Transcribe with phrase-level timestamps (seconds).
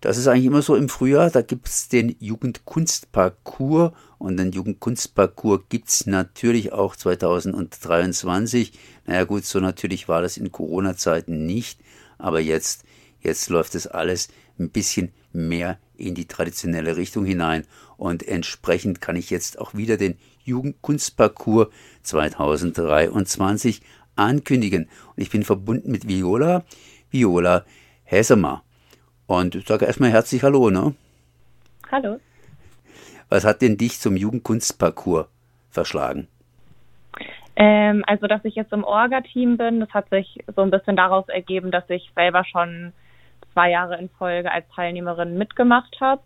[0.00, 1.30] Das ist eigentlich immer so im Frühjahr.
[1.30, 8.72] Da gibt es den Jugendkunstparcours und den Jugendkunstparcours gibt es natürlich auch 2023.
[9.06, 11.80] Naja gut, so natürlich war das in Corona-Zeiten nicht,
[12.16, 12.84] aber jetzt,
[13.20, 17.64] jetzt läuft es alles ein bisschen mehr in die traditionelle Richtung hinein
[17.96, 21.68] und entsprechend kann ich jetzt auch wieder den Jugendkunstparcours
[22.04, 23.82] 2023
[24.14, 24.88] ankündigen.
[25.16, 26.64] Und ich bin verbunden mit Viola,
[27.10, 27.64] Viola
[28.04, 28.62] Häsemer.
[29.28, 30.94] Und ich sage erstmal herzlich Hallo, ne?
[31.92, 32.18] Hallo.
[33.28, 35.26] Was hat denn dich zum Jugendkunstparcours
[35.70, 36.28] verschlagen?
[37.54, 41.28] Ähm, also, dass ich jetzt im Orga-Team bin, das hat sich so ein bisschen daraus
[41.28, 42.94] ergeben, dass ich selber schon
[43.52, 46.22] zwei Jahre in Folge als Teilnehmerin mitgemacht habe.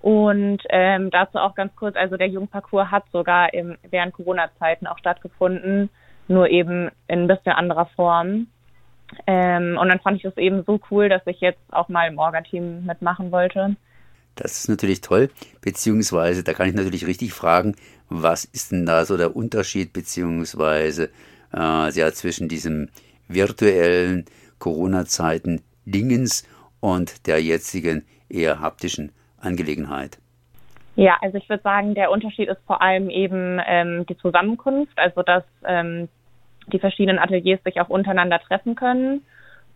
[0.00, 4.98] Und ähm, dazu auch ganz kurz, also der Jugendparcours hat sogar im, während Corona-Zeiten auch
[4.98, 5.90] stattgefunden,
[6.28, 8.46] nur eben in ein bisschen anderer Form.
[9.26, 12.18] Ähm, und dann fand ich das eben so cool, dass ich jetzt auch mal im
[12.18, 13.76] Orga-Team mitmachen wollte.
[14.34, 17.74] Das ist natürlich toll, beziehungsweise da kann ich natürlich richtig fragen,
[18.08, 21.10] was ist denn da so der Unterschied, beziehungsweise
[21.52, 22.90] äh, ja, zwischen diesem
[23.26, 24.26] virtuellen
[24.58, 26.46] Corona-Zeiten Dingens
[26.80, 30.18] und der jetzigen eher haptischen Angelegenheit?
[30.96, 35.22] Ja, also ich würde sagen, der Unterschied ist vor allem eben ähm, die Zusammenkunft, also
[35.22, 36.08] dass ähm,
[36.72, 39.22] die verschiedenen Ateliers sich auch untereinander treffen können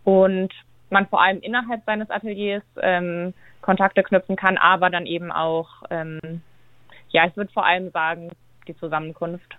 [0.03, 0.53] und
[0.89, 6.19] man vor allem innerhalb seines Ateliers ähm, Kontakte knüpfen kann, aber dann eben auch, ähm,
[7.09, 8.29] ja, ich würde vor allem sagen,
[8.67, 9.57] die Zusammenkunft.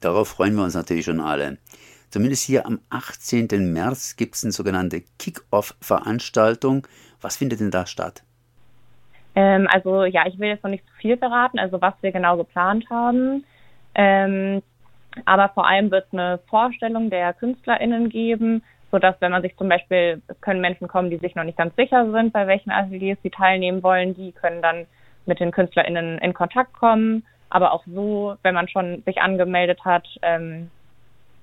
[0.00, 1.58] Darauf freuen wir uns natürlich schon alle.
[2.10, 3.48] Zumindest hier am 18.
[3.72, 6.86] März gibt es eine sogenannte Kick-Off-Veranstaltung.
[7.20, 8.22] Was findet denn da statt?
[9.34, 12.36] Ähm, also ja, ich will jetzt noch nicht zu viel verraten, also was wir genau
[12.36, 13.44] geplant haben.
[13.94, 14.62] Ähm,
[15.24, 19.68] aber vor allem wird es eine Vorstellung der KünstlerInnen geben, sodass wenn man sich zum
[19.68, 23.18] Beispiel, es können Menschen kommen, die sich noch nicht ganz sicher sind, bei welchen Ateliers
[23.22, 24.86] sie teilnehmen wollen, die können dann
[25.26, 27.24] mit den KünstlerInnen in Kontakt kommen.
[27.50, 30.70] Aber auch so, wenn man schon sich angemeldet hat, ähm,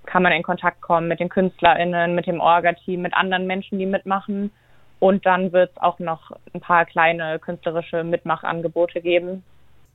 [0.06, 3.86] kann man in Kontakt kommen mit den KünstlerInnen, mit dem Orga-Team, mit anderen Menschen, die
[3.86, 4.52] mitmachen.
[5.00, 9.44] Und dann wird es auch noch ein paar kleine künstlerische Mitmachangebote geben.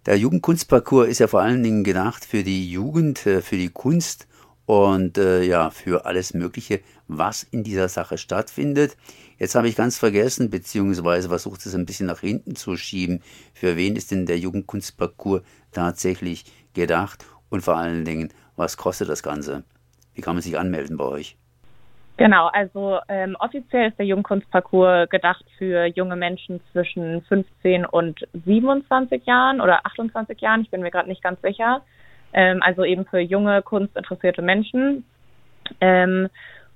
[0.07, 4.29] Der Jugendkunstparcours ist ja vor allen Dingen gedacht für die Jugend, äh, für die Kunst
[4.65, 8.97] und äh, ja, für alles Mögliche, was in dieser Sache stattfindet.
[9.37, 13.21] Jetzt habe ich ganz vergessen, beziehungsweise versucht es ein bisschen nach hinten zu schieben.
[13.53, 17.27] Für wen ist denn der Jugendkunstparcours tatsächlich gedacht?
[17.49, 19.65] Und vor allen Dingen, was kostet das Ganze?
[20.15, 21.37] Wie kann man sich anmelden bei euch?
[22.19, 29.27] Genau, also ähm, offiziell ist der Jugendkunstparcours gedacht für junge Menschen zwischen 15 und 27
[29.27, 31.83] Jahren oder 28 Jahren, ich bin mir gerade nicht ganz sicher.
[32.33, 35.05] Ähm, also eben für junge, kunstinteressierte Menschen.
[35.81, 36.29] Ähm,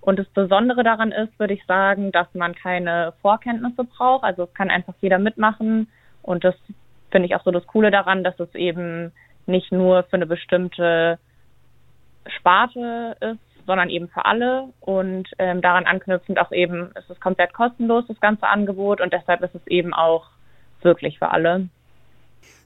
[0.02, 4.24] und das Besondere daran ist, würde ich sagen, dass man keine Vorkenntnisse braucht.
[4.24, 5.88] Also es kann einfach jeder mitmachen.
[6.22, 6.54] Und das
[7.10, 9.12] finde ich auch so das Coole daran, dass es eben
[9.46, 11.18] nicht nur für eine bestimmte
[12.26, 17.52] Sparte ist, sondern eben für alle und ähm, daran anknüpfend auch eben, es ist komplett
[17.52, 20.26] kostenlos, das ganze Angebot und deshalb ist es eben auch
[20.82, 21.68] wirklich für alle.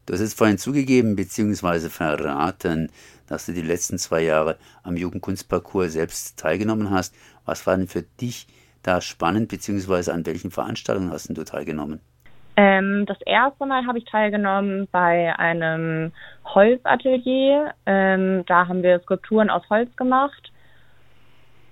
[0.06, 1.90] Du hast es vorhin zugegeben bzw.
[1.90, 2.90] verraten,
[3.28, 7.14] dass du die letzten zwei Jahre am Jugendkunstparcours selbst teilgenommen hast.
[7.44, 8.46] Was war denn für dich
[8.82, 10.10] da spannend bzw.
[10.10, 12.00] an welchen Veranstaltungen hast du teilgenommen?
[12.56, 16.12] Ähm, das erste Mal habe ich teilgenommen bei einem
[16.46, 17.74] Holzatelier.
[17.84, 20.50] Ähm, da haben wir Skulpturen aus Holz gemacht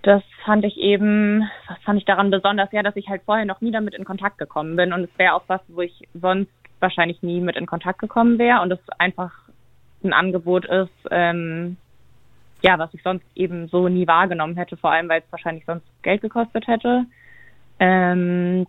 [0.02, 3.60] das fand ich eben, was fand ich daran besonders, ja, dass ich halt vorher noch
[3.60, 4.92] nie damit in Kontakt gekommen bin.
[4.92, 8.60] Und es wäre auch was, wo ich sonst wahrscheinlich nie mit in Kontakt gekommen wäre.
[8.62, 9.32] Und es einfach
[10.02, 11.76] ein Angebot ist, ähm,
[12.62, 15.86] ja, was ich sonst eben so nie wahrgenommen hätte, vor allem weil es wahrscheinlich sonst
[16.02, 17.04] Geld gekostet hätte.
[17.78, 18.66] Ähm,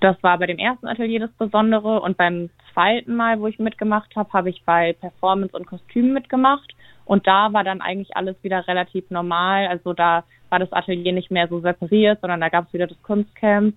[0.00, 2.00] das war bei dem ersten Atelier das Besondere.
[2.00, 6.74] Und beim zweiten Mal, wo ich mitgemacht habe, habe ich bei Performance und Kostümen mitgemacht
[7.04, 9.66] und da war dann eigentlich alles wieder relativ normal.
[9.66, 13.02] Also da war das Atelier nicht mehr so separiert, sondern da gab es wieder das
[13.02, 13.74] Kunstcamp.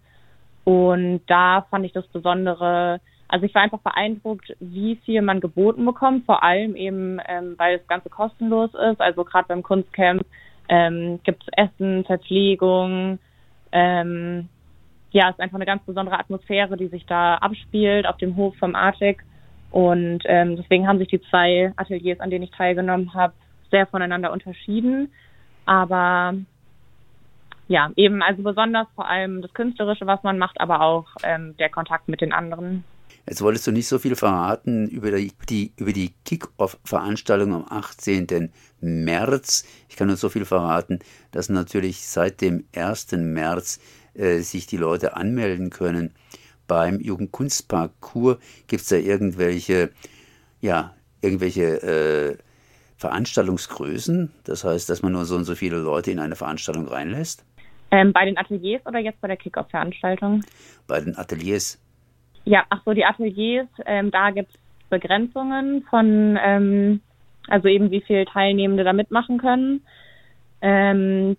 [0.64, 5.86] Und da fand ich das Besondere, also ich war einfach beeindruckt, wie viel man geboten
[5.86, 9.02] bekommt, vor allem eben, ähm, weil das Ganze kostenlos ist.
[9.02, 10.26] Also gerade beim Kunstcamp
[10.70, 13.20] ähm, gibt es Essen, Verpflegung.
[13.72, 14.50] Ähm,
[15.12, 18.56] ja, es ist einfach eine ganz besondere Atmosphäre, die sich da abspielt auf dem Hof
[18.58, 19.24] vom Arctic.
[19.78, 23.34] Und ähm, deswegen haben sich die zwei Ateliers, an denen ich teilgenommen habe,
[23.70, 25.12] sehr voneinander unterschieden.
[25.68, 26.34] Aber
[27.68, 31.70] ja, eben also besonders vor allem das Künstlerische, was man macht, aber auch ähm, der
[31.70, 32.86] Kontakt mit den anderen.
[33.28, 38.52] Jetzt wolltest du nicht so viel verraten über die, über die Kick-Off-Veranstaltung am 18.
[38.82, 39.64] März.
[39.90, 43.12] Ich kann nur so viel verraten, dass natürlich seit dem 1.
[43.12, 43.80] März
[44.16, 46.16] äh, sich die Leute anmelden können
[46.68, 48.38] beim Jugendkunstparcours?
[48.68, 49.92] Gibt es da irgendwelche,
[50.62, 52.38] ja, irgendwelche äh,
[52.98, 54.32] Veranstaltungsgrößen?
[54.44, 57.46] Das heißt, dass man nur so und so viele Leute in eine Veranstaltung reinlässt?
[57.92, 60.42] Ähm, bei den Ateliers oder jetzt bei der Kickoff-Veranstaltung?
[60.88, 61.80] Bei den Ateliers.
[62.44, 64.60] Ja, ach so, die Ateliers, ähm, da gibt es
[64.90, 67.02] Begrenzungen von, ähm,
[67.48, 69.82] also eben wie viele Teilnehmende da mitmachen können.
[70.62, 71.38] Ähm,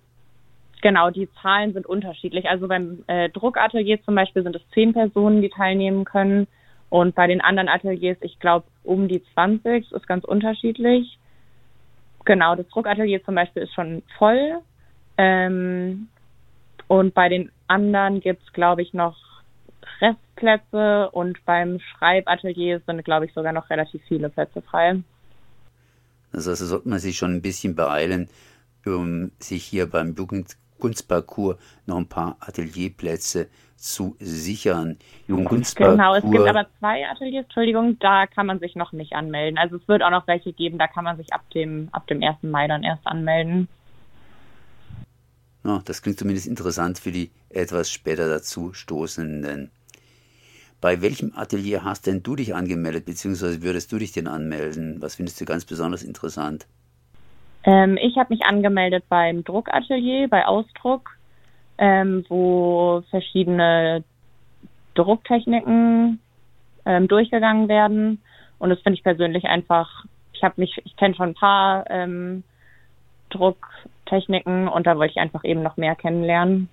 [0.82, 2.48] genau, die Zahlen sind unterschiedlich.
[2.48, 6.46] Also beim äh, Druckatelier zum Beispiel sind es zehn Personen, die teilnehmen können.
[6.90, 11.18] Und bei den anderen Ateliers, ich glaube, um die 20, das ist ganz unterschiedlich.
[12.24, 14.60] Genau, das Druckatelier zum Beispiel ist schon voll.
[15.16, 16.08] Ähm,
[16.86, 19.16] und bei den anderen gibt es, glaube ich, noch
[20.00, 25.02] Restplätze und beim Schreibatelier sind, glaube ich, sogar noch relativ viele Plätze frei.
[26.34, 28.28] Heißt, da sollte man sich schon ein bisschen beeilen,
[28.86, 30.14] um sich hier beim
[30.78, 34.98] Jugendkunstparcours noch ein paar Atelierplätze zu sichern.
[35.26, 39.58] Genau, es gibt aber zwei Ateliers, Entschuldigung, da kann man sich noch nicht anmelden.
[39.58, 42.22] Also es wird auch noch welche geben, da kann man sich ab dem, ab dem
[42.22, 42.42] 1.
[42.42, 43.68] Mai dann erst anmelden.
[45.64, 49.70] Ja, das klingt zumindest interessant für die etwas später dazu stoßenden.
[50.80, 55.02] Bei welchem Atelier hast denn du dich angemeldet, beziehungsweise würdest du dich denn anmelden?
[55.02, 56.66] Was findest du ganz besonders interessant?
[57.68, 61.10] Ähm, ich habe mich angemeldet beim Druckatelier, bei Ausdruck,
[61.76, 64.02] ähm, wo verschiedene
[64.94, 66.18] Drucktechniken
[66.86, 68.22] ähm, durchgegangen werden.
[68.58, 72.42] Und das finde ich persönlich einfach, ich habe mich, ich kenne schon ein paar ähm,
[73.28, 76.70] Drucktechniken und da wollte ich einfach eben noch mehr kennenlernen.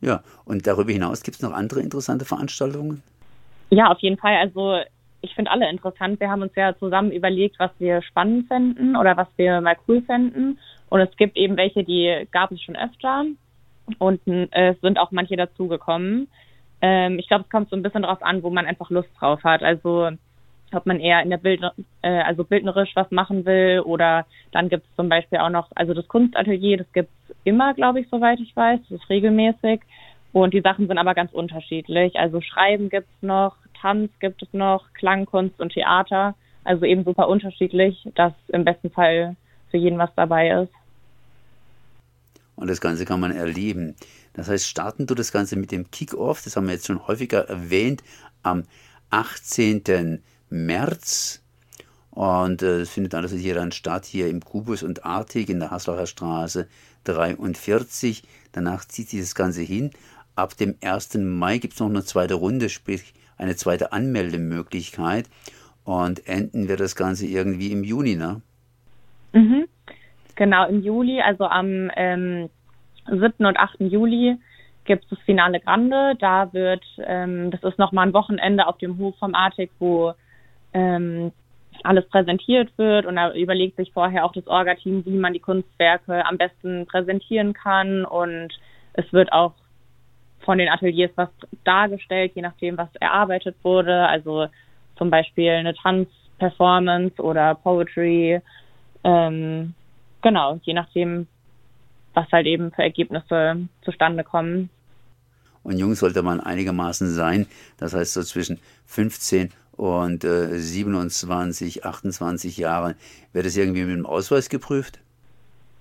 [0.00, 3.04] Ja, und darüber hinaus gibt es noch andere interessante Veranstaltungen?
[3.70, 4.34] Ja, auf jeden Fall.
[4.34, 4.80] Also
[5.24, 6.20] ich finde alle interessant.
[6.20, 10.02] Wir haben uns ja zusammen überlegt, was wir spannend fänden oder was wir mal cool
[10.02, 10.58] fänden.
[10.90, 13.24] Und es gibt eben welche, die gab es schon öfter.
[13.98, 16.28] Und äh, es sind auch manche dazugekommen.
[16.82, 19.42] Ähm, ich glaube, es kommt so ein bisschen darauf an, wo man einfach Lust drauf
[19.44, 19.62] hat.
[19.62, 20.10] Also
[20.72, 21.62] ob man eher in der Bild,
[22.02, 25.94] äh, also bildnerisch was machen will oder dann gibt es zum Beispiel auch noch, also
[25.94, 29.80] das Kunstatelier, das gibt es immer, glaube ich, soweit ich weiß, das ist regelmäßig.
[30.34, 32.16] Und die Sachen sind aber ganz unterschiedlich.
[32.16, 36.34] Also Schreiben gibt es noch, Tanz gibt es noch, Klangkunst und Theater.
[36.64, 39.36] Also eben super unterschiedlich, dass im besten Fall
[39.70, 40.72] für jeden was dabei ist.
[42.56, 43.94] Und das Ganze kann man erleben.
[44.32, 47.48] Das heißt, starten du das Ganze mit dem Kick-Off, das haben wir jetzt schon häufiger
[47.48, 48.02] erwähnt,
[48.42, 48.64] am
[49.10, 50.20] 18.
[50.50, 51.42] März.
[52.10, 55.70] Und äh, es findet alles hier dann statt, hier im Kubus und Artig in der
[55.70, 56.66] Haslacher Straße
[57.04, 58.24] 43.
[58.50, 59.92] Danach zieht sich das Ganze hin
[60.36, 61.14] ab dem 1.
[61.14, 65.28] Mai gibt es noch eine zweite Runde, sprich eine zweite Anmeldemöglichkeit.
[65.84, 68.40] Und enden wird das Ganze irgendwie im Juni, ne?
[69.32, 69.66] Mhm.
[70.34, 72.48] Genau, im Juli, also am ähm,
[73.06, 73.44] 7.
[73.44, 73.80] und 8.
[73.80, 74.38] Juli
[74.84, 76.14] gibt es das Finale Grande.
[76.18, 80.14] Da wird, ähm, das ist nochmal ein Wochenende auf dem Hof vom Artig, wo
[80.72, 81.32] ähm,
[81.82, 86.24] alles präsentiert wird und da überlegt sich vorher auch das Orga-Team, wie man die Kunstwerke
[86.24, 88.50] am besten präsentieren kann und
[88.92, 89.54] es wird auch
[90.44, 91.28] von den Ateliers was
[91.64, 94.06] dargestellt, je nachdem, was erarbeitet wurde.
[94.06, 94.46] Also
[94.96, 98.40] zum Beispiel eine Tanzperformance oder Poetry.
[99.02, 99.74] Ähm,
[100.22, 101.26] genau, je nachdem,
[102.14, 104.70] was halt eben für Ergebnisse zustande kommen.
[105.62, 107.46] Und jung sollte man einigermaßen sein.
[107.78, 112.94] Das heißt so zwischen 15 und äh, 27, 28 Jahren.
[113.32, 115.00] Wird das irgendwie mit dem Ausweis geprüft?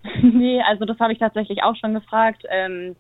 [0.22, 2.44] nee, also das habe ich tatsächlich auch schon gefragt.
[2.50, 2.96] Ähm,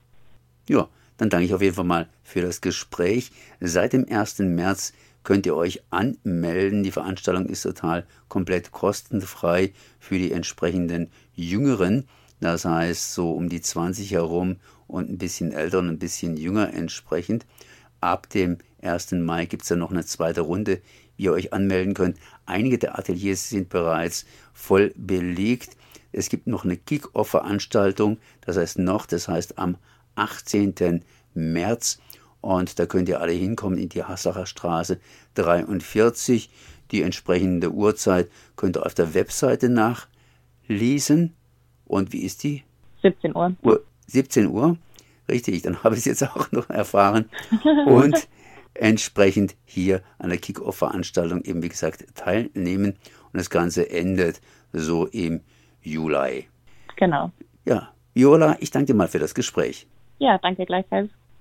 [0.68, 3.32] Ja, dann danke ich auf jeden Fall mal für das Gespräch.
[3.60, 4.40] Seit dem 1.
[4.40, 6.82] März könnt ihr euch anmelden.
[6.82, 12.08] Die Veranstaltung ist total komplett kostenfrei für die entsprechenden Jüngeren.
[12.40, 14.56] Das heißt, so um die 20 herum
[14.86, 17.46] und ein bisschen älter und ein bisschen jünger entsprechend.
[18.00, 19.12] Ab dem 1.
[19.12, 20.80] Mai gibt es dann noch eine zweite Runde,
[21.16, 22.18] wie ihr euch anmelden könnt.
[22.44, 25.76] Einige der Ateliers sind bereits voll belegt.
[26.12, 29.76] Es gibt noch eine Kick-Off-Veranstaltung, das heißt noch, das heißt am
[30.14, 31.04] 18.
[31.34, 32.00] März.
[32.40, 35.00] Und da könnt ihr alle hinkommen in die Hassacher Straße
[35.34, 36.50] 43.
[36.92, 41.34] Die entsprechende Uhrzeit könnt ihr auf der Webseite nachlesen.
[41.84, 42.62] Und wie ist die?
[43.02, 43.54] 17 Uhr.
[43.62, 44.76] Uhr 17 Uhr,
[45.28, 47.28] richtig, dann habe ich es jetzt auch noch erfahren.
[47.86, 48.28] Und
[48.80, 52.94] entsprechend hier an der Kick-Off-Veranstaltung eben, wie gesagt, teilnehmen.
[53.32, 54.40] Und das Ganze endet
[54.72, 55.40] so im
[55.82, 56.48] Juli.
[56.96, 57.30] Genau.
[57.64, 59.86] Ja, Viola, ich danke dir mal für das Gespräch.
[60.18, 61.10] Ja, danke gleichfalls.